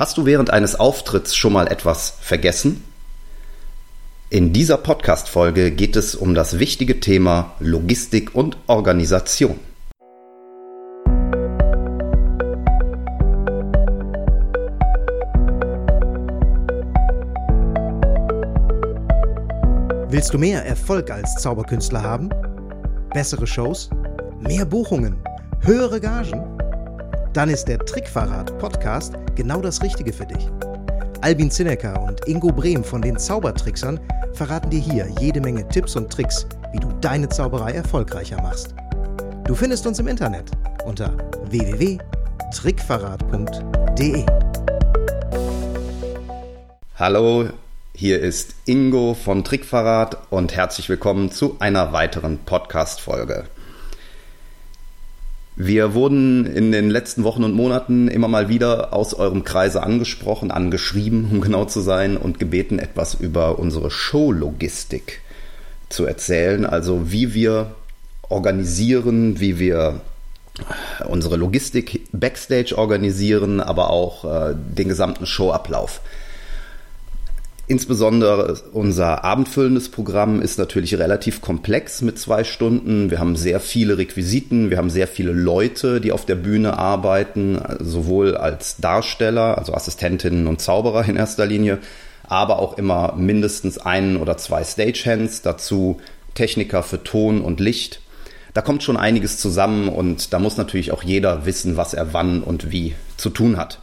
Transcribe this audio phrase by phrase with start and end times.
[0.00, 2.82] Hast du während eines Auftritts schon mal etwas vergessen?
[4.30, 9.60] In dieser Podcast-Folge geht es um das wichtige Thema Logistik und Organisation.
[20.08, 22.30] Willst du mehr Erfolg als Zauberkünstler haben?
[23.12, 23.90] Bessere Shows?
[24.40, 25.22] Mehr Buchungen?
[25.60, 26.59] Höhere Gagen?
[27.32, 30.48] Dann ist der Trickverrat Podcast genau das Richtige für dich.
[31.20, 34.00] Albin Zinecker und Ingo Brehm von den Zaubertricksern
[34.32, 38.74] verraten dir hier jede Menge Tipps und Tricks, wie du deine Zauberei erfolgreicher machst.
[39.44, 40.50] Du findest uns im Internet
[40.86, 41.12] unter
[41.50, 44.26] www.trickverrat.de.
[46.96, 47.48] Hallo,
[47.94, 53.44] hier ist Ingo von Trickverrat und herzlich willkommen zu einer weiteren Podcast-Folge.
[55.62, 60.50] Wir wurden in den letzten Wochen und Monaten immer mal wieder aus eurem Kreise angesprochen,
[60.50, 65.20] angeschrieben, um genau zu sein, und gebeten, etwas über unsere Showlogistik
[65.90, 66.64] zu erzählen.
[66.64, 67.72] Also wie wir
[68.30, 70.00] organisieren, wie wir
[71.06, 76.00] unsere Logistik backstage organisieren, aber auch äh, den gesamten Showablauf.
[77.70, 83.12] Insbesondere unser abendfüllendes Programm ist natürlich relativ komplex mit zwei Stunden.
[83.12, 87.62] Wir haben sehr viele Requisiten, wir haben sehr viele Leute, die auf der Bühne arbeiten,
[87.78, 91.78] sowohl als Darsteller, also Assistentinnen und Zauberer in erster Linie,
[92.24, 96.00] aber auch immer mindestens einen oder zwei Stagehands, dazu
[96.34, 98.00] Techniker für Ton und Licht.
[98.52, 102.42] Da kommt schon einiges zusammen und da muss natürlich auch jeder wissen, was er wann
[102.42, 103.78] und wie zu tun hat.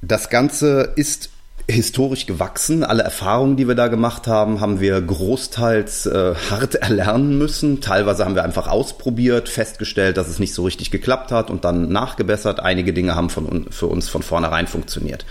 [0.00, 1.30] Das Ganze ist
[1.68, 2.84] historisch gewachsen.
[2.84, 7.80] Alle Erfahrungen, die wir da gemacht haben, haben wir großteils äh, hart erlernen müssen.
[7.80, 11.88] Teilweise haben wir einfach ausprobiert, festgestellt, dass es nicht so richtig geklappt hat und dann
[11.88, 12.60] nachgebessert.
[12.60, 15.24] Einige Dinge haben von, für uns von vornherein funktioniert.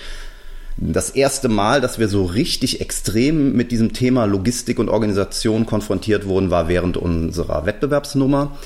[0.77, 6.25] Das erste Mal, dass wir so richtig extrem mit diesem Thema Logistik und Organisation konfrontiert
[6.25, 8.57] wurden, war während unserer Wettbewerbsnummer.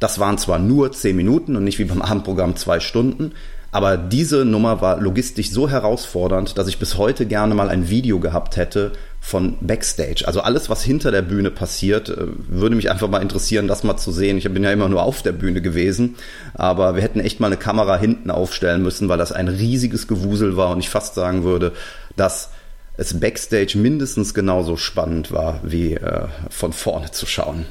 [0.00, 3.32] Das waren zwar nur zehn Minuten und nicht wie beim Abendprogramm zwei Stunden,
[3.72, 8.20] aber diese Nummer war logistisch so herausfordernd, dass ich bis heute gerne mal ein Video
[8.20, 10.24] gehabt hätte von Backstage.
[10.26, 13.96] Also alles, was hinter der Bühne passiert, äh, würde mich einfach mal interessieren, das mal
[13.96, 14.38] zu sehen.
[14.38, 16.14] Ich bin ja immer nur auf der Bühne gewesen,
[16.54, 20.56] aber wir hätten echt mal eine Kamera hinten aufstellen müssen, weil das ein riesiges Gewusel
[20.56, 21.72] war und ich fast sagen würde,
[22.14, 22.50] dass
[22.96, 27.66] es Backstage mindestens genauso spannend war, wie äh, von vorne zu schauen.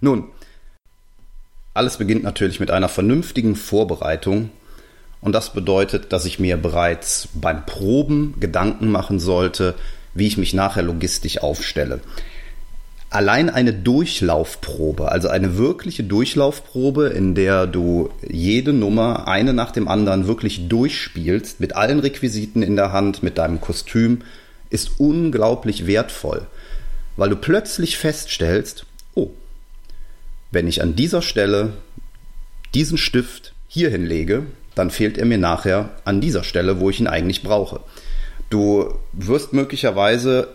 [0.00, 0.28] Nun,
[1.72, 4.50] alles beginnt natürlich mit einer vernünftigen Vorbereitung
[5.24, 9.74] und das bedeutet, dass ich mir bereits beim Proben Gedanken machen sollte,
[10.12, 12.00] wie ich mich nachher logistisch aufstelle.
[13.08, 19.88] Allein eine Durchlaufprobe, also eine wirkliche Durchlaufprobe, in der du jede Nummer eine nach dem
[19.88, 24.20] anderen wirklich durchspielst, mit allen Requisiten in der Hand, mit deinem Kostüm,
[24.68, 26.46] ist unglaublich wertvoll,
[27.16, 29.30] weil du plötzlich feststellst, oh,
[30.50, 31.72] wenn ich an dieser Stelle
[32.74, 37.06] diesen Stift hier hinlege, dann fehlt er mir nachher an dieser Stelle, wo ich ihn
[37.06, 37.80] eigentlich brauche.
[38.50, 40.48] Du wirst möglicherweise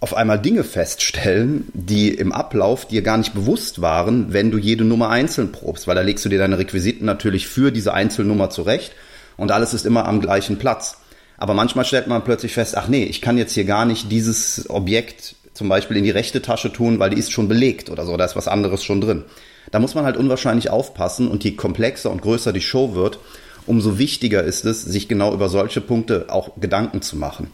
[0.00, 4.84] auf einmal Dinge feststellen, die im Ablauf dir gar nicht bewusst waren, wenn du jede
[4.84, 8.92] Nummer einzeln probst, weil da legst du dir deine Requisiten natürlich für diese Einzelnummer zurecht
[9.36, 10.98] und alles ist immer am gleichen Platz.
[11.38, 14.68] Aber manchmal stellt man plötzlich fest, ach nee, ich kann jetzt hier gar nicht dieses
[14.68, 18.16] Objekt zum Beispiel in die rechte Tasche tun, weil die ist schon belegt oder so,
[18.16, 19.24] da ist was anderes schon drin.
[19.70, 23.18] Da muss man halt unwahrscheinlich aufpassen und je komplexer und größer die Show wird,
[23.66, 27.50] umso wichtiger ist es, sich genau über solche Punkte auch Gedanken zu machen.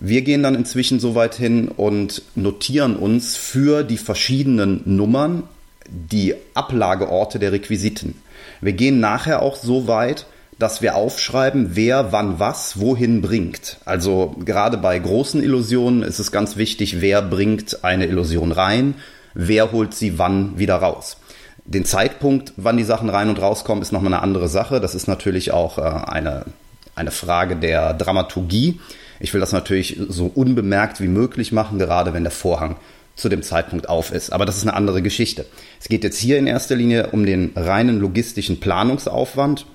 [0.00, 5.44] Wir gehen dann inzwischen so weit hin und notieren uns für die verschiedenen Nummern
[5.88, 8.16] die Ablageorte der Requisiten.
[8.60, 10.26] Wir gehen nachher auch so weit,
[10.58, 13.78] dass wir aufschreiben, wer wann was wohin bringt.
[13.84, 18.94] Also gerade bei großen Illusionen ist es ganz wichtig, wer bringt eine Illusion rein,
[19.34, 21.16] wer holt sie wann wieder raus.
[21.66, 24.80] Den Zeitpunkt, wann die Sachen rein und rauskommen, ist nochmal eine andere Sache.
[24.80, 26.44] Das ist natürlich auch äh, eine,
[26.94, 28.80] eine Frage der Dramaturgie.
[29.18, 32.76] Ich will das natürlich so unbemerkt wie möglich machen, gerade wenn der Vorhang
[33.16, 34.32] zu dem Zeitpunkt auf ist.
[34.32, 35.46] Aber das ist eine andere Geschichte.
[35.80, 39.66] Es geht jetzt hier in erster Linie um den reinen logistischen Planungsaufwand.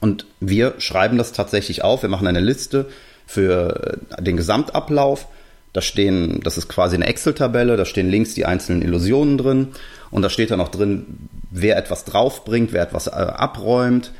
[0.00, 2.02] Und wir schreiben das tatsächlich auf.
[2.02, 2.88] Wir machen eine Liste
[3.26, 5.26] für den Gesamtablauf
[5.72, 9.68] da stehen, das ist quasi eine Excel-Tabelle, da stehen links die einzelnen Illusionen drin
[10.10, 14.12] und da steht dann auch drin, wer etwas draufbringt, wer etwas äh, abräumt.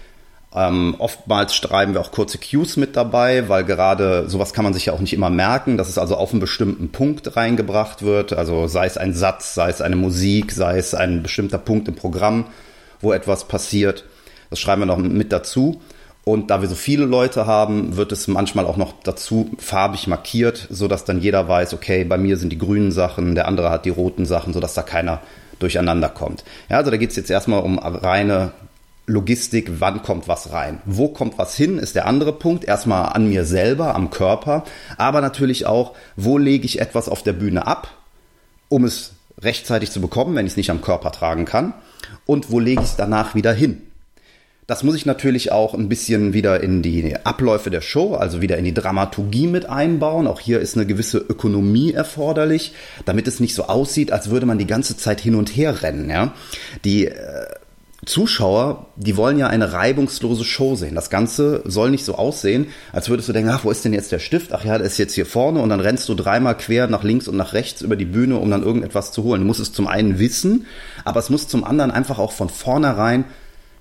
[0.54, 4.86] Ähm, oftmals schreiben wir auch kurze Cues mit dabei, weil gerade sowas kann man sich
[4.86, 8.34] ja auch nicht immer merken, dass es also auf einen bestimmten Punkt reingebracht wird.
[8.34, 11.94] Also sei es ein Satz, sei es eine Musik, sei es ein bestimmter Punkt im
[11.94, 12.46] Programm,
[13.00, 14.04] wo etwas passiert.
[14.50, 15.80] Das schreiben wir noch mit dazu.
[16.24, 20.68] Und da wir so viele Leute haben, wird es manchmal auch noch dazu farbig markiert,
[20.70, 23.90] sodass dann jeder weiß, okay, bei mir sind die grünen Sachen, der andere hat die
[23.90, 25.20] roten Sachen, sodass da keiner
[25.58, 26.44] durcheinander kommt.
[26.68, 28.52] Ja, also da geht es jetzt erstmal um reine
[29.06, 30.80] Logistik, wann kommt was rein?
[30.84, 32.64] Wo kommt was hin, ist der andere Punkt.
[32.64, 34.62] Erstmal an mir selber, am Körper,
[34.96, 37.88] aber natürlich auch, wo lege ich etwas auf der Bühne ab,
[38.68, 41.74] um es rechtzeitig zu bekommen, wenn ich es nicht am Körper tragen kann.
[42.26, 43.82] Und wo lege ich es danach wieder hin?
[44.68, 48.58] Das muss ich natürlich auch ein bisschen wieder in die Abläufe der Show, also wieder
[48.58, 50.28] in die Dramaturgie mit einbauen.
[50.28, 52.72] Auch hier ist eine gewisse Ökonomie erforderlich,
[53.04, 56.08] damit es nicht so aussieht, als würde man die ganze Zeit hin und her rennen.
[56.08, 56.32] Ja?
[56.84, 57.46] Die äh,
[58.06, 60.94] Zuschauer, die wollen ja eine reibungslose Show sehen.
[60.94, 64.12] Das Ganze soll nicht so aussehen, als würdest du denken, ach, wo ist denn jetzt
[64.12, 64.52] der Stift?
[64.52, 67.26] Ach ja, der ist jetzt hier vorne und dann rennst du dreimal quer nach links
[67.26, 69.40] und nach rechts über die Bühne, um dann irgendetwas zu holen.
[69.40, 70.66] Du musst es zum einen wissen,
[71.04, 73.24] aber es muss zum anderen einfach auch von vornherein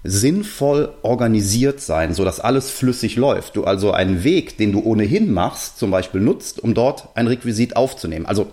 [0.03, 3.56] sinnvoll organisiert sein, so dass alles flüssig läuft.
[3.56, 7.75] Du also einen Weg, den du ohnehin machst, zum Beispiel nutzt, um dort ein Requisit
[7.75, 8.25] aufzunehmen.
[8.25, 8.51] Also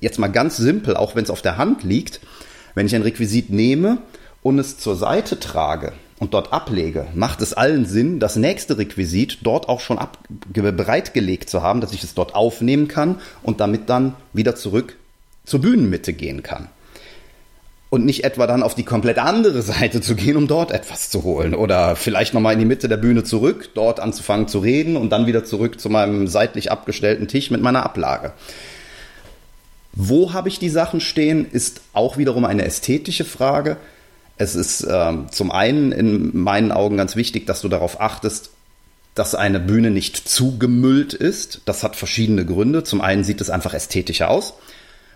[0.00, 2.20] jetzt mal ganz simpel, auch wenn es auf der Hand liegt,
[2.74, 3.98] wenn ich ein Requisit nehme
[4.42, 9.38] und es zur Seite trage und dort ablege, macht es allen Sinn, das nächste Requisit
[9.42, 10.18] dort auch schon ab,
[10.52, 14.96] bereitgelegt zu haben, dass ich es dort aufnehmen kann und damit dann wieder zurück
[15.44, 16.68] zur Bühnenmitte gehen kann
[17.90, 21.24] und nicht etwa dann auf die komplett andere Seite zu gehen, um dort etwas zu
[21.24, 25.10] holen oder vielleicht nochmal in die Mitte der Bühne zurück, dort anzufangen zu reden und
[25.10, 28.32] dann wieder zurück zu meinem seitlich abgestellten Tisch mit meiner Ablage.
[29.92, 33.76] Wo habe ich die Sachen stehen, ist auch wiederum eine ästhetische Frage.
[34.36, 38.50] Es ist äh, zum einen in meinen Augen ganz wichtig, dass du darauf achtest,
[39.16, 41.62] dass eine Bühne nicht zugemüllt ist.
[41.64, 42.84] Das hat verschiedene Gründe.
[42.84, 44.54] Zum einen sieht es einfach ästhetischer aus.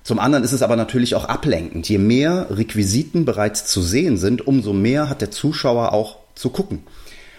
[0.05, 1.89] Zum anderen ist es aber natürlich auch ablenkend.
[1.89, 6.81] Je mehr Requisiten bereits zu sehen sind, umso mehr hat der Zuschauer auch zu gucken.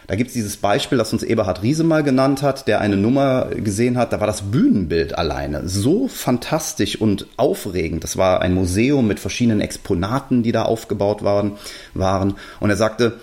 [0.07, 3.50] Da gibt es dieses Beispiel, das uns Eberhard Riese mal genannt hat, der eine Nummer
[3.56, 8.03] gesehen hat, da war das Bühnenbild alleine so fantastisch und aufregend.
[8.03, 11.53] Das war ein Museum mit verschiedenen Exponaten, die da aufgebaut waren.
[11.94, 12.33] waren.
[12.59, 13.19] Und er sagte,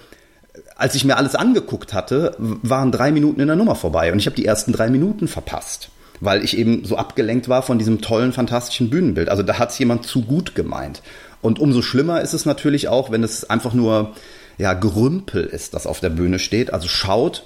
[0.77, 4.27] als ich mir alles angeguckt hatte, waren drei Minuten in der Nummer vorbei und ich
[4.27, 5.91] habe die ersten drei Minuten verpasst
[6.23, 9.29] weil ich eben so abgelenkt war von diesem tollen, fantastischen Bühnenbild.
[9.29, 11.03] Also da hat es jemand zu gut gemeint.
[11.41, 14.15] Und umso schlimmer ist es natürlich auch, wenn es einfach nur
[14.57, 16.73] ja, Gerümpel ist, das auf der Bühne steht.
[16.73, 17.45] Also schaut,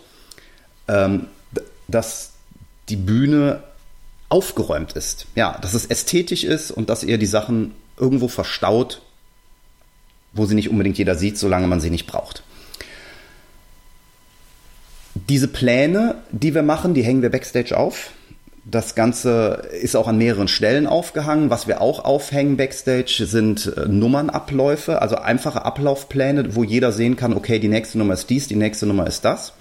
[0.88, 1.24] ähm,
[1.88, 2.32] dass
[2.90, 3.62] die Bühne
[4.28, 5.24] aufgeräumt ist.
[5.34, 9.00] Ja, dass es ästhetisch ist und dass ihr die Sachen irgendwo verstaut,
[10.34, 12.42] wo sie nicht unbedingt jeder sieht, solange man sie nicht braucht.
[15.14, 18.10] Diese Pläne, die wir machen, die hängen wir backstage auf.
[18.68, 21.50] Das Ganze ist auch an mehreren Stellen aufgehangen.
[21.50, 27.32] Was wir auch aufhängen backstage sind äh, Nummernabläufe, also einfache Ablaufpläne, wo jeder sehen kann,
[27.32, 29.52] okay, die nächste Nummer ist dies, die nächste Nummer ist das.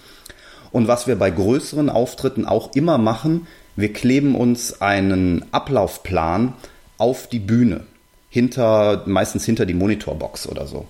[0.72, 6.54] Und was wir bei größeren Auftritten auch immer machen, wir kleben uns einen Ablaufplan
[6.98, 7.82] auf die Bühne,
[8.32, 10.88] hinter, meistens hinter die Monitorbox oder so.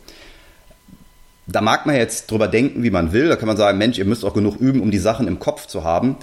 [1.48, 3.28] Da mag man jetzt drüber denken, wie man will.
[3.28, 5.68] Da kann man sagen, Mensch, ihr müsst auch genug üben, um die Sachen im Kopf
[5.68, 6.16] zu haben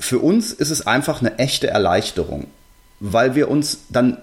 [0.00, 2.46] für uns ist es einfach eine echte Erleichterung,
[2.98, 4.18] weil wir uns dann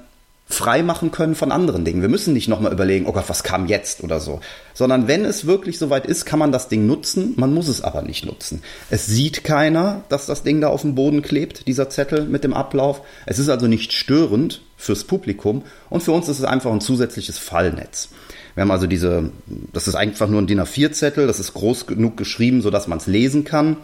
[0.50, 2.02] frei machen können von anderen Dingen.
[2.02, 4.40] Wir müssen nicht nochmal überlegen, oh Gott, was kam jetzt oder so.
[4.74, 8.02] Sondern wenn es wirklich soweit ist, kann man das Ding nutzen, man muss es aber
[8.02, 8.64] nicht nutzen.
[8.90, 12.54] Es sieht keiner, dass das Ding da auf dem Boden klebt, dieser Zettel mit dem
[12.54, 13.02] Ablauf.
[13.26, 17.38] Es ist also nicht störend fürs Publikum und für uns ist es einfach ein zusätzliches
[17.38, 18.10] Fallnetz.
[18.56, 19.32] Wir haben also diese,
[19.74, 23.06] das ist einfach nur ein DIN A4-Zettel, das ist groß genug geschrieben, sodass man es
[23.06, 23.78] lesen kann.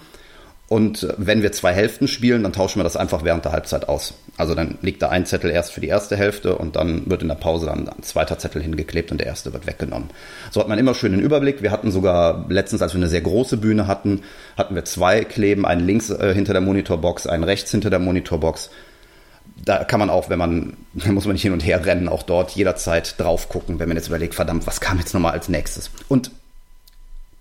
[0.69, 4.13] Und wenn wir zwei Hälften spielen, dann tauschen wir das einfach während der Halbzeit aus.
[4.37, 7.27] Also dann liegt da ein Zettel erst für die erste Hälfte und dann wird in
[7.27, 10.09] der Pause dann ein zweiter Zettel hingeklebt und der erste wird weggenommen.
[10.51, 11.61] So hat man immer schön den Überblick.
[11.61, 14.21] Wir hatten sogar letztens, als wir eine sehr große Bühne hatten,
[14.57, 18.71] hatten wir zwei Kleben, einen links äh, hinter der Monitorbox, einen rechts hinter der Monitorbox.
[19.63, 22.23] Da kann man auch, wenn man, da muss man nicht hin und her rennen, auch
[22.23, 25.91] dort jederzeit drauf gucken, wenn man jetzt überlegt, verdammt, was kam jetzt nochmal als nächstes?
[26.07, 26.31] Und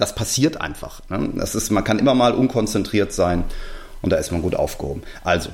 [0.02, 1.00] das passiert einfach.
[1.08, 1.30] Ne?
[1.36, 3.44] Das ist, man kann immer mal unkonzentriert sein
[4.02, 5.02] und da ist man gut aufgehoben.
[5.22, 5.50] Also,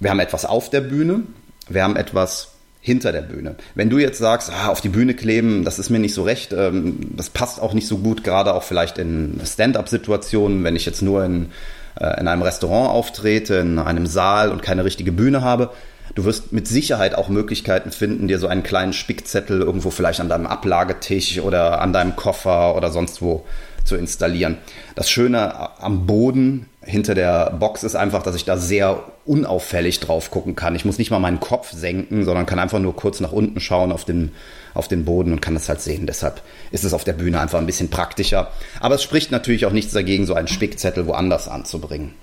[0.00, 1.22] wir haben etwas auf der Bühne,
[1.68, 2.48] wir haben etwas
[2.80, 3.54] hinter der Bühne.
[3.76, 6.52] Wenn du jetzt sagst, ah, auf die Bühne kleben, das ist mir nicht so recht,
[6.52, 11.00] ähm, das passt auch nicht so gut, gerade auch vielleicht in Stand-up-Situationen, wenn ich jetzt
[11.00, 11.52] nur in,
[11.98, 15.70] äh, in einem Restaurant auftrete, in einem Saal und keine richtige Bühne habe,
[16.14, 20.28] Du wirst mit Sicherheit auch Möglichkeiten finden, dir so einen kleinen Spickzettel irgendwo vielleicht an
[20.28, 23.44] deinem Ablagetisch oder an deinem Koffer oder sonst wo
[23.84, 24.58] zu installieren.
[24.94, 30.30] Das Schöne am Boden hinter der Box ist einfach, dass ich da sehr unauffällig drauf
[30.30, 30.74] gucken kann.
[30.74, 33.92] Ich muss nicht mal meinen Kopf senken, sondern kann einfach nur kurz nach unten schauen
[33.92, 34.32] auf den,
[34.72, 36.06] auf den Boden und kann das halt sehen.
[36.06, 38.50] Deshalb ist es auf der Bühne einfach ein bisschen praktischer.
[38.80, 42.14] Aber es spricht natürlich auch nichts dagegen, so einen Spickzettel woanders anzubringen.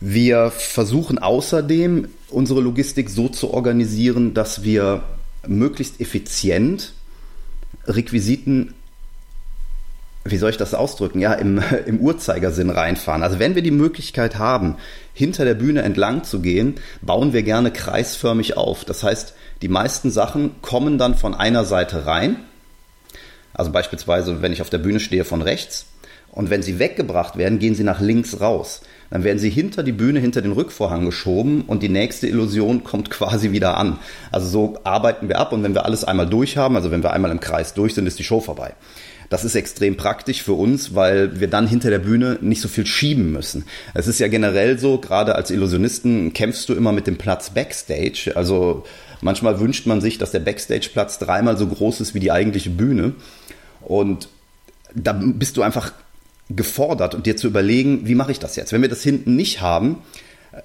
[0.00, 5.02] Wir versuchen außerdem, unsere Logistik so zu organisieren, dass wir
[5.46, 6.92] möglichst effizient
[7.86, 8.74] Requisiten
[10.30, 13.22] wie soll ich das ausdrücken, ja, im, im Uhrzeigersinn reinfahren.
[13.22, 14.76] Also wenn wir die Möglichkeit haben,
[15.14, 18.84] hinter der Bühne entlang zu gehen, bauen wir gerne kreisförmig auf.
[18.84, 22.36] Das heißt, die meisten Sachen kommen dann von einer Seite rein.
[23.52, 25.86] Also beispielsweise, wenn ich auf der Bühne stehe, von rechts.
[26.32, 28.82] Und wenn sie weggebracht werden, gehen sie nach links raus.
[29.10, 33.10] Dann werden sie hinter die Bühne, hinter den Rückvorhang geschoben und die nächste Illusion kommt
[33.10, 33.98] quasi wieder an.
[34.30, 37.12] Also so arbeiten wir ab und wenn wir alles einmal durch haben, also wenn wir
[37.12, 38.74] einmal im Kreis durch sind, ist die Show vorbei.
[39.30, 42.86] Das ist extrem praktisch für uns, weil wir dann hinter der Bühne nicht so viel
[42.86, 43.64] schieben müssen.
[43.92, 48.32] Es ist ja generell so, gerade als Illusionisten kämpfst du immer mit dem Platz Backstage.
[48.34, 48.84] Also
[49.20, 53.14] manchmal wünscht man sich, dass der Backstage-Platz dreimal so groß ist wie die eigentliche Bühne.
[53.82, 54.28] Und
[54.94, 55.92] da bist du einfach
[56.50, 58.72] gefordert und dir zu überlegen, wie mache ich das jetzt?
[58.72, 59.98] Wenn wir das hinten nicht haben,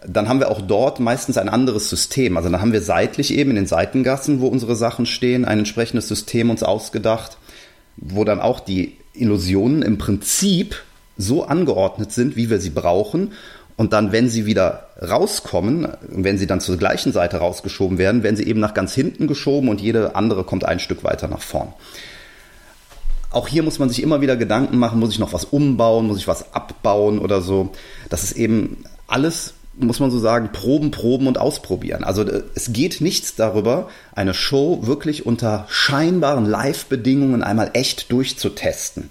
[0.07, 2.37] dann haben wir auch dort meistens ein anderes System.
[2.37, 6.07] Also dann haben wir seitlich eben in den Seitengassen, wo unsere Sachen stehen, ein entsprechendes
[6.07, 7.37] System uns ausgedacht
[7.97, 10.75] wo dann auch die Illusionen im Prinzip
[11.17, 13.33] so angeordnet sind, wie wir sie brauchen.
[13.75, 18.35] Und dann, wenn sie wieder rauskommen, wenn sie dann zur gleichen Seite rausgeschoben werden, werden
[18.35, 21.73] sie eben nach ganz hinten geschoben und jede andere kommt ein Stück weiter nach vorn.
[23.33, 26.19] Auch hier muss man sich immer wieder Gedanken machen, muss ich noch was umbauen, muss
[26.19, 27.71] ich was abbauen oder so.
[28.09, 32.03] Das ist eben alles muss man so sagen, proben, proben und ausprobieren.
[32.03, 39.09] Also äh, es geht nichts darüber, eine Show wirklich unter scheinbaren Live-Bedingungen einmal echt durchzutesten.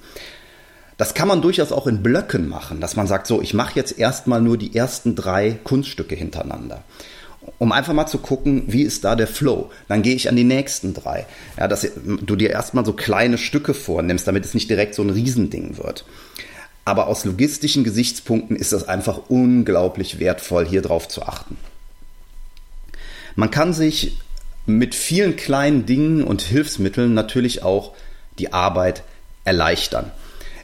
[0.99, 3.99] Das kann man durchaus auch in Blöcken machen, dass man sagt, so, ich mache jetzt
[3.99, 6.85] erstmal nur die ersten drei Kunststücke hintereinander.
[7.59, 9.71] Um einfach mal zu gucken, wie ist da der Flow.
[9.89, 11.27] Dann gehe ich an die nächsten drei.
[11.59, 15.11] Ja, dass du dir erstmal so kleine Stücke vornimmst, damit es nicht direkt so ein
[15.11, 16.05] Riesending wird.
[16.85, 21.57] Aber aus logistischen Gesichtspunkten ist das einfach unglaublich wertvoll, hier drauf zu achten.
[23.37, 24.19] Man kann sich
[24.67, 27.95] mit vielen kleinen Dingen und Hilfsmitteln natürlich auch
[28.39, 29.03] die Arbeit
[29.45, 30.11] erleichtern.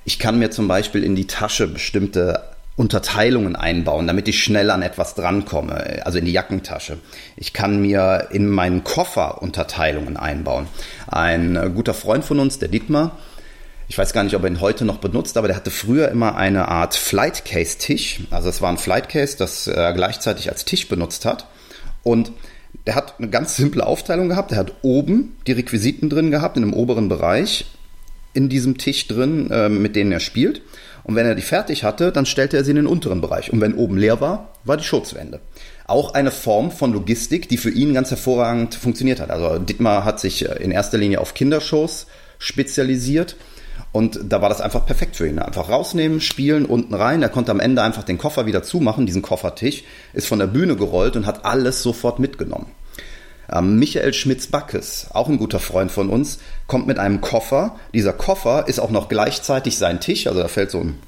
[0.05, 2.43] Ich kann mir zum Beispiel in die Tasche bestimmte
[2.79, 6.99] Unterteilungen einbauen, damit ich schnell an etwas drankomme, also in die Jackentasche.
[7.37, 10.69] Ich kann mir in meinen Koffer Unterteilungen einbauen.
[11.09, 13.19] Ein guter Freund von uns, der Dietmar,
[13.89, 16.37] ich weiß gar nicht, ob er ihn heute noch benutzt, aber der hatte früher immer
[16.37, 18.21] eine Art Flightcase-Tisch.
[18.31, 21.47] Also es war ein Flightcase, das er gleichzeitig als Tisch benutzt hat.
[22.03, 22.31] Und
[22.87, 24.53] der hat eine ganz simple Aufteilung gehabt.
[24.53, 27.65] Er hat oben die Requisiten drin gehabt, in einem oberen Bereich,
[28.35, 30.61] in diesem Tisch drin, äh, mit denen er spielt.
[31.09, 33.51] Und wenn er die fertig hatte, dann stellte er sie in den unteren Bereich.
[33.51, 35.41] Und wenn oben leer war, war die Schutzwände.
[35.87, 39.31] Auch eine Form von Logistik, die für ihn ganz hervorragend funktioniert hat.
[39.31, 43.37] Also Dietmar hat sich äh, in erster Linie auf Kindershows spezialisiert
[43.91, 45.39] und da war das einfach perfekt für ihn.
[45.39, 47.23] Einfach rausnehmen, spielen, unten rein.
[47.23, 50.77] Er konnte am Ende einfach den Koffer wieder zumachen, diesen Koffertisch, ist von der Bühne
[50.77, 52.67] gerollt und hat alles sofort mitgenommen.
[53.53, 57.77] Ähm, Michael Schmitz-Backes, auch ein guter Freund von uns, kommt mit einem Koffer.
[57.95, 60.99] Dieser Koffer ist auch noch gleichzeitig sein Tisch, also da fällt so ein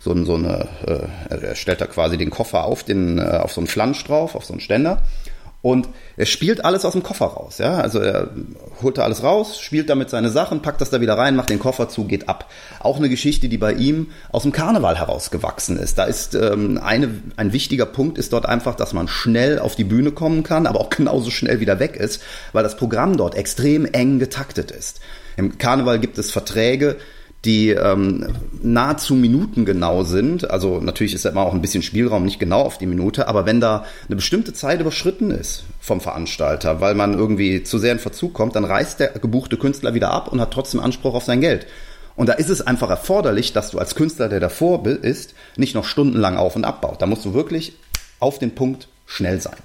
[0.00, 3.52] so, ein, so eine, äh, er stellt da quasi den Koffer auf, den, äh, auf
[3.52, 5.02] so einen Flansch drauf, auf so einen Ständer.
[5.62, 7.78] Und er spielt alles aus dem Koffer raus, ja.
[7.78, 8.30] Also er
[8.82, 11.58] holt da alles raus, spielt damit seine Sachen, packt das da wieder rein, macht den
[11.58, 12.50] Koffer zu, geht ab.
[12.78, 15.98] Auch eine Geschichte, die bei ihm aus dem Karneval herausgewachsen ist.
[15.98, 19.84] Da ist ähm, eine, ein wichtiger Punkt ist dort einfach, dass man schnell auf die
[19.84, 23.84] Bühne kommen kann, aber auch genauso schnell wieder weg ist, weil das Programm dort extrem
[23.84, 25.00] eng getaktet ist.
[25.36, 26.96] Im Karneval gibt es Verträge,
[27.44, 30.50] die ähm, nahezu minutengenau sind.
[30.50, 33.46] Also natürlich ist da immer auch ein bisschen Spielraum, nicht genau auf die Minute, aber
[33.46, 37.98] wenn da eine bestimmte Zeit überschritten ist vom Veranstalter, weil man irgendwie zu sehr in
[37.98, 41.40] Verzug kommt, dann reist der gebuchte Künstler wieder ab und hat trotzdem Anspruch auf sein
[41.40, 41.66] Geld.
[42.14, 45.86] Und da ist es einfach erforderlich, dass du als Künstler, der davor ist, nicht noch
[45.86, 47.00] stundenlang auf und abbaut.
[47.00, 47.72] Da musst du wirklich
[48.18, 49.56] auf den Punkt schnell sein.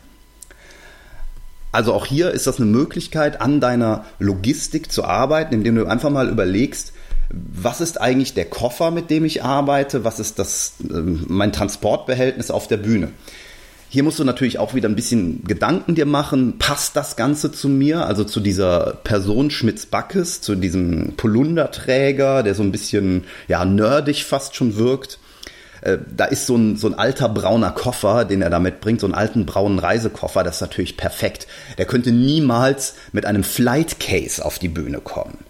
[1.74, 6.10] Also auch hier ist das eine Möglichkeit, an deiner Logistik zu arbeiten, indem du einfach
[6.10, 6.94] mal überlegst,
[7.30, 10.04] was ist eigentlich der Koffer, mit dem ich arbeite?
[10.04, 13.10] Was ist das, ähm, mein Transportbehältnis auf der Bühne?
[13.90, 16.58] Hier musst du natürlich auch wieder ein bisschen Gedanken dir machen.
[16.58, 18.06] Passt das Ganze zu mir?
[18.06, 24.56] Also zu dieser Person Schmitz-Backes, zu diesem Polunderträger, der so ein bisschen, ja, nerdig fast
[24.56, 25.20] schon wirkt.
[25.82, 29.08] Äh, da ist so ein, so ein alter brauner Koffer, den er da mitbringt, so
[29.08, 31.48] einen alten braunen Reisekoffer, das ist natürlich perfekt.
[31.78, 35.45] Der könnte niemals mit einem Flight Case auf die Bühne kommen.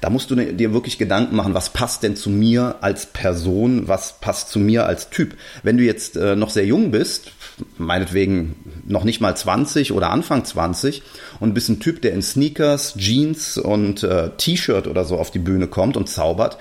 [0.00, 4.20] Da musst du dir wirklich Gedanken machen, was passt denn zu mir als Person, was
[4.20, 5.36] passt zu mir als Typ.
[5.62, 7.32] Wenn du jetzt äh, noch sehr jung bist,
[7.78, 8.54] meinetwegen
[8.86, 11.02] noch nicht mal 20 oder Anfang 20
[11.40, 15.40] und bist ein Typ, der in Sneakers, Jeans und äh, T-Shirt oder so auf die
[15.40, 16.58] Bühne kommt und zaubert,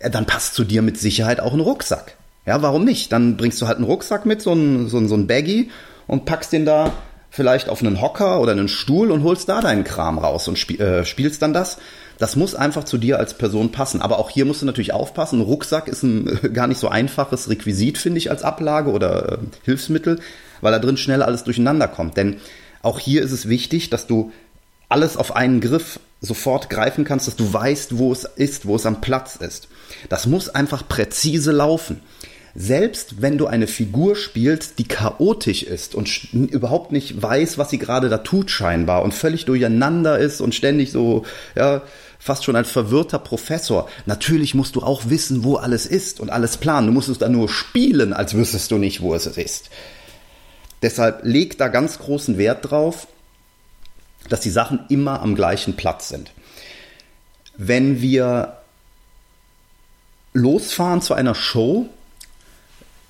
[0.00, 2.16] äh, dann passt zu dir mit Sicherheit auch ein Rucksack.
[2.46, 3.12] Ja, warum nicht?
[3.12, 5.70] Dann bringst du halt einen Rucksack mit, so ein, so ein, so ein Baggy
[6.06, 6.92] und packst den da
[7.30, 10.80] vielleicht auf einen Hocker oder einen Stuhl und holst da deinen Kram raus und spiel,
[10.80, 11.78] äh, spielst dann das.
[12.18, 14.02] Das muss einfach zu dir als Person passen.
[14.02, 15.40] Aber auch hier musst du natürlich aufpassen.
[15.40, 20.20] Rucksack ist ein gar nicht so einfaches Requisit, finde ich, als Ablage oder äh, Hilfsmittel,
[20.60, 22.16] weil da drin schnell alles durcheinander kommt.
[22.16, 22.36] Denn
[22.82, 24.32] auch hier ist es wichtig, dass du
[24.88, 28.86] alles auf einen Griff sofort greifen kannst, dass du weißt, wo es ist, wo es
[28.86, 29.68] am Platz ist.
[30.08, 32.00] Das muss einfach präzise laufen
[32.54, 37.78] selbst wenn du eine Figur spielst, die chaotisch ist und überhaupt nicht weiß, was sie
[37.78, 41.24] gerade da tut scheinbar und völlig durcheinander ist und ständig so,
[41.54, 41.82] ja,
[42.18, 43.88] fast schon als verwirrter Professor.
[44.06, 46.88] Natürlich musst du auch wissen, wo alles ist und alles planen.
[46.88, 49.70] Du musst es dann nur spielen, als wüsstest du nicht, wo es ist.
[50.82, 53.08] Deshalb leg da ganz großen Wert drauf,
[54.28, 56.32] dass die Sachen immer am gleichen Platz sind.
[57.56, 58.58] Wenn wir
[60.32, 61.88] losfahren zu einer Show,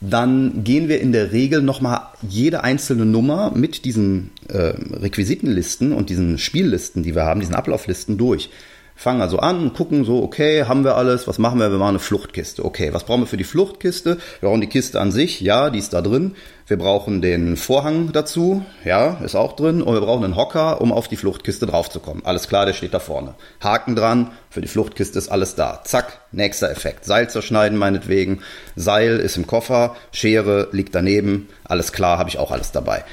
[0.00, 6.08] dann gehen wir in der Regel nochmal jede einzelne Nummer mit diesen äh, Requisitenlisten und
[6.08, 8.50] diesen Spiellisten, die wir haben, diesen Ablauflisten durch
[8.98, 11.70] fangen also an, gucken so, okay, haben wir alles, was machen wir?
[11.70, 12.64] Wir machen eine Fluchtkiste.
[12.64, 14.18] Okay, was brauchen wir für die Fluchtkiste?
[14.40, 16.34] Wir brauchen die Kiste an sich, ja, die ist da drin.
[16.66, 19.82] Wir brauchen den Vorhang dazu, ja, ist auch drin.
[19.82, 22.26] Und wir brauchen einen Hocker, um auf die Fluchtkiste draufzukommen.
[22.26, 23.36] Alles klar, der steht da vorne.
[23.62, 25.82] Haken dran, für die Fluchtkiste ist alles da.
[25.84, 27.04] Zack, nächster Effekt.
[27.04, 28.40] Seil zerschneiden meinetwegen.
[28.74, 31.48] Seil ist im Koffer, Schere liegt daneben.
[31.62, 33.04] Alles klar, habe ich auch alles dabei.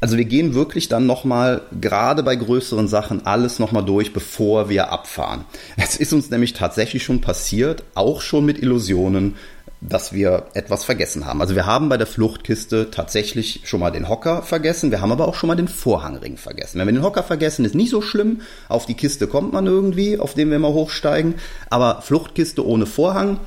[0.00, 4.92] Also wir gehen wirklich dann nochmal, gerade bei größeren Sachen, alles nochmal durch, bevor wir
[4.92, 5.44] abfahren.
[5.76, 9.34] Es ist uns nämlich tatsächlich schon passiert, auch schon mit Illusionen,
[9.80, 11.40] dass wir etwas vergessen haben.
[11.40, 15.28] Also wir haben bei der Fluchtkiste tatsächlich schon mal den Hocker vergessen, wir haben aber
[15.28, 16.78] auch schon mal den Vorhangring vergessen.
[16.78, 18.40] Wenn wir den Hocker vergessen, ist nicht so schlimm.
[18.68, 21.34] Auf die Kiste kommt man irgendwie, auf dem wir mal hochsteigen.
[21.70, 23.38] Aber Fluchtkiste ohne Vorhang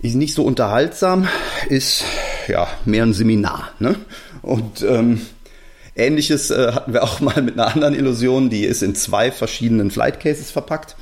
[0.00, 1.28] ist nicht so unterhaltsam,
[1.68, 2.04] ist
[2.46, 3.70] ja mehr ein Seminar.
[3.78, 3.96] Ne?
[4.44, 5.22] Und ähm,
[5.96, 9.90] ähnliches äh, hatten wir auch mal mit einer anderen Illusion, die ist in zwei verschiedenen
[9.90, 10.96] Flight Cases verpackt.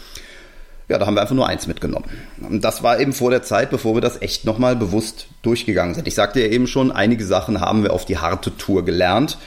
[0.88, 2.04] Ja, da haben wir einfach nur eins mitgenommen.
[2.40, 6.06] Und das war eben vor der Zeit, bevor wir das echt nochmal bewusst durchgegangen sind.
[6.06, 9.38] Ich sagte ja eben schon, einige Sachen haben wir auf die harte Tour gelernt.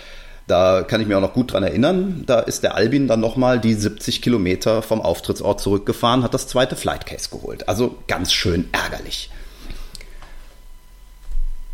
[0.48, 2.24] Da kann ich mir auch noch gut dran erinnern.
[2.26, 6.76] Da ist der Albin dann nochmal die 70 Kilometer vom Auftrittsort zurückgefahren, hat das zweite
[6.76, 7.67] Flight Case geholt.
[7.67, 9.30] Also ganz schön ärgerlich.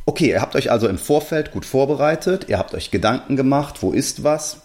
[0.06, 3.92] Okay, ihr habt euch also im Vorfeld gut vorbereitet, ihr habt euch Gedanken gemacht, wo
[3.92, 4.62] ist was,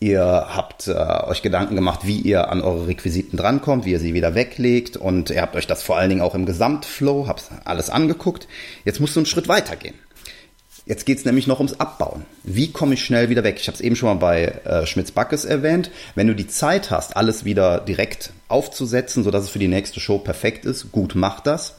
[0.00, 4.12] ihr habt äh, euch Gedanken gemacht, wie ihr an eure Requisiten drankommt, wie ihr sie
[4.12, 7.88] wieder weglegt und ihr habt euch das vor allen Dingen auch im Gesamtflow, habt alles
[7.88, 8.48] angeguckt.
[8.84, 9.94] Jetzt musst du einen Schritt weiter gehen.
[10.84, 12.26] Jetzt geht es nämlich noch ums Abbauen.
[12.42, 13.58] Wie komme ich schnell wieder weg?
[13.60, 15.90] Ich habe es eben schon mal bei äh, Schmitz Backes erwähnt.
[16.14, 20.18] Wenn du die Zeit hast, alles wieder direkt aufzusetzen, sodass es für die nächste Show
[20.18, 21.74] perfekt ist, gut, mach das.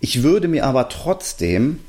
[0.00, 1.80] Ich würde mir aber trotzdem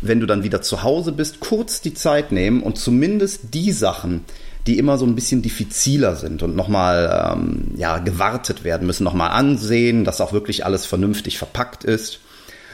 [0.00, 4.24] wenn du dann wieder zu Hause bist, kurz die Zeit nehmen und zumindest die Sachen,
[4.66, 9.30] die immer so ein bisschen diffiziler sind und nochmal ähm, ja, gewartet werden müssen, nochmal
[9.30, 12.20] ansehen, dass auch wirklich alles vernünftig verpackt ist.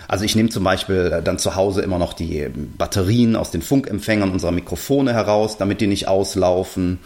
[0.09, 4.31] Also ich nehme zum Beispiel dann zu Hause immer noch die Batterien aus den Funkempfängern
[4.31, 6.99] unserer Mikrofone heraus, damit die nicht auslaufen.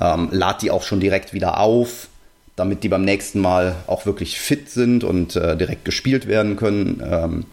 [0.00, 2.08] Ähm, lad die auch schon direkt wieder auf,
[2.56, 7.02] damit die beim nächsten Mal auch wirklich fit sind und äh, direkt gespielt werden können.
[7.04, 7.46] Ähm,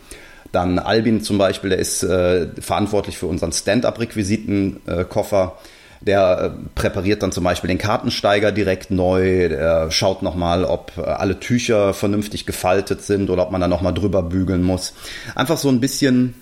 [0.51, 5.57] dann Albin zum Beispiel, der ist äh, verantwortlich für unseren Stand-up-Requisitenkoffer.
[6.01, 11.01] Der äh, präpariert dann zum Beispiel den Kartensteiger direkt neu, der schaut nochmal, ob äh,
[11.01, 14.93] alle Tücher vernünftig gefaltet sind oder ob man da nochmal drüber bügeln muss.
[15.35, 16.33] Einfach so ein bisschen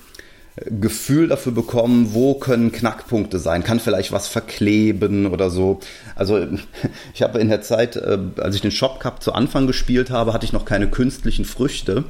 [0.55, 5.81] äh, Gefühl dafür bekommen, wo können Knackpunkte sein, kann vielleicht was verkleben oder so.
[6.15, 6.47] Also
[7.13, 10.45] ich habe in der Zeit, als ich den Shop Cup zu Anfang gespielt habe, hatte
[10.45, 12.05] ich noch keine künstlichen Früchte.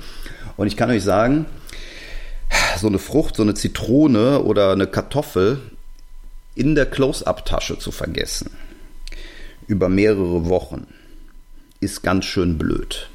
[0.56, 1.48] Und ich kann euch sagen,
[2.78, 5.60] so eine Frucht, so eine Zitrone oder eine Kartoffel
[6.56, 8.52] in der Close-up-Tasche zu vergessen
[9.70, 10.88] über mehrere Wochen
[11.80, 13.08] ist ganz schön blöd.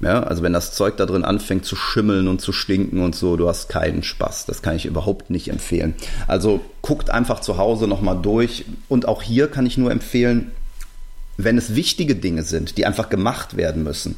[0.00, 3.38] Ja, also wenn das Zeug da drin anfängt zu schimmeln und zu stinken und so,
[3.38, 4.44] du hast keinen Spaß.
[4.44, 5.94] Das kann ich überhaupt nicht empfehlen.
[6.26, 8.66] Also guckt einfach zu Hause nochmal durch.
[8.88, 10.52] Und auch hier kann ich nur empfehlen,
[11.38, 14.16] wenn es wichtige Dinge sind, die einfach gemacht werden müssen,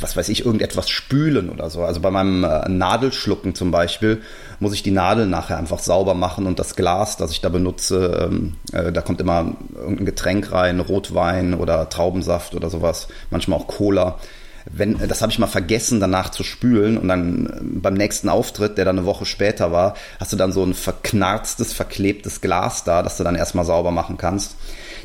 [0.00, 1.82] was weiß ich, irgendetwas spülen oder so.
[1.82, 4.20] Also bei meinem äh, Nadelschlucken zum Beispiel
[4.58, 8.28] muss ich die Nadel nachher einfach sauber machen und das Glas, das ich da benutze,
[8.28, 13.68] ähm, äh, da kommt immer irgendein Getränk rein, Rotwein oder Traubensaft oder sowas, manchmal auch
[13.68, 14.18] Cola.
[14.68, 18.78] Wenn, das habe ich mal vergessen, danach zu spülen und dann äh, beim nächsten Auftritt,
[18.78, 23.04] der dann eine Woche später war, hast du dann so ein verknarztes, verklebtes Glas da,
[23.04, 24.56] das du dann erstmal sauber machen kannst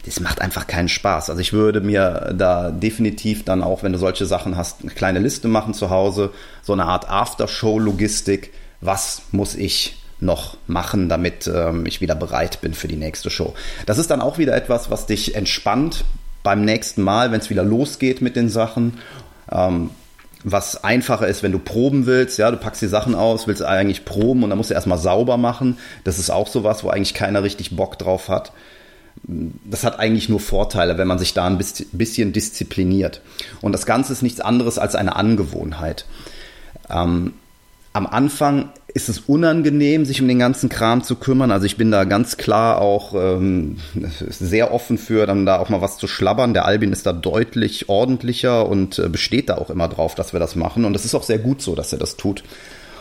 [0.06, 1.30] das macht einfach keinen Spaß.
[1.30, 5.20] Also ich würde mir da definitiv dann auch, wenn du solche Sachen hast, eine kleine
[5.20, 6.32] Liste machen zu Hause,
[6.64, 8.52] so eine Art Aftershow-Logistik.
[8.82, 13.54] Was muss ich noch machen, damit ähm, ich wieder bereit bin für die nächste Show?
[13.86, 16.04] Das ist dann auch wieder etwas, was dich entspannt
[16.42, 18.98] beim nächsten Mal, wenn es wieder losgeht mit den Sachen.
[19.52, 19.92] Ähm,
[20.44, 24.06] was einfacher ist, wenn du proben willst, ja, du packst die Sachen aus, willst eigentlich
[24.06, 25.78] proben und dann musst du erstmal sauber machen.
[26.04, 28.52] Das ist auch sowas, wo eigentlich keiner richtig Bock drauf hat
[29.24, 33.22] das hat eigentlich nur Vorteile, wenn man sich da ein bisschen diszipliniert.
[33.62, 36.06] Und das Ganze ist nichts anderes als eine Angewohnheit.
[36.90, 37.34] Ähm,
[37.94, 41.52] am Anfang ist es unangenehm, sich um den ganzen Kram zu kümmern.
[41.52, 43.78] Also ich bin da ganz klar auch ähm,
[44.20, 46.54] sehr offen für, dann da auch mal was zu schlabbern.
[46.54, 50.40] Der Albin ist da deutlich ordentlicher und äh, besteht da auch immer drauf, dass wir
[50.40, 50.86] das machen.
[50.86, 52.44] Und es ist auch sehr gut so, dass er das tut.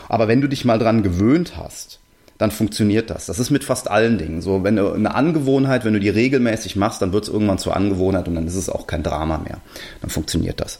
[0.09, 2.00] Aber wenn du dich mal dran gewöhnt hast,
[2.41, 3.27] dann funktioniert das.
[3.27, 4.63] Das ist mit fast allen Dingen so.
[4.63, 8.27] Wenn du eine Angewohnheit, wenn du die regelmäßig machst, dann wird es irgendwann zur Angewohnheit
[8.27, 9.59] und dann ist es auch kein Drama mehr.
[10.01, 10.79] Dann funktioniert das.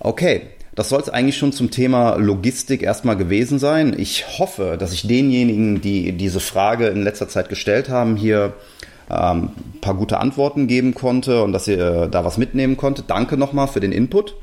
[0.00, 3.94] Okay, das soll es eigentlich schon zum Thema Logistik erstmal gewesen sein.
[3.96, 8.54] Ich hoffe, dass ich denjenigen, die diese Frage in letzter Zeit gestellt haben, hier
[9.08, 13.10] ähm, ein paar gute Antworten geben konnte und dass ihr äh, da was mitnehmen konntet.
[13.10, 14.34] Danke nochmal für den Input.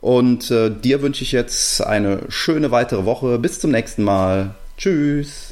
[0.00, 3.38] Und äh, dir wünsche ich jetzt eine schöne weitere Woche.
[3.38, 4.56] Bis zum nächsten Mal.
[4.76, 5.51] Tschüss.